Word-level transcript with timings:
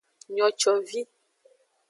Nocovi. 0.37 0.99